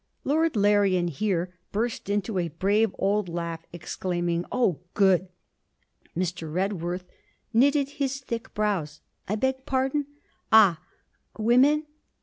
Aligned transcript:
Lord 0.23 0.55
Larrian 0.55 1.09
here 1.09 1.53
burst 1.71 2.09
into 2.09 2.39
a 2.39 2.47
brave 2.47 2.89
old 2.97 3.29
laugh, 3.29 3.63
exclaiming, 3.71 4.45
'Oh! 4.51 4.79
good!' 4.95 5.27
Mr. 6.17 6.51
Redworth 6.51 7.03
knitted 7.53 7.87
his 7.87 8.19
thick 8.19 8.51
brows. 8.55 9.01
'I 9.27 9.35
beg 9.35 9.67
pardon? 9.67 10.07
Ah! 10.51 10.81
women! 11.37 11.85